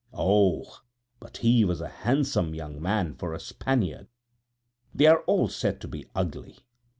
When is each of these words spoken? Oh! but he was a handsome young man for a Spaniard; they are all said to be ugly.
Oh! 0.15 0.79
but 1.19 1.37
he 1.45 1.63
was 1.63 1.79
a 1.79 1.87
handsome 1.87 2.55
young 2.55 2.81
man 2.81 3.13
for 3.13 3.35
a 3.35 3.39
Spaniard; 3.39 4.07
they 4.95 5.05
are 5.05 5.21
all 5.27 5.47
said 5.47 5.79
to 5.81 5.87
be 5.87 6.07
ugly. 6.15 6.57